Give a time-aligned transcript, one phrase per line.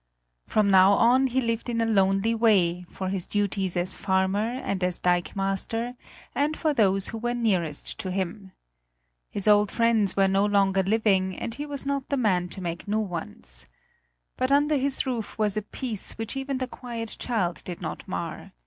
[0.47, 4.83] From now on he lived in a lonely way for his duties as farmer and
[4.83, 5.93] as dikemaster
[6.33, 8.51] and for those who were nearest to him.
[9.29, 12.87] His old friends were no longer living, and he was not the man to make
[12.87, 13.67] new ones.
[14.37, 18.53] But under his roof was a peace which even the quiet child did not mar.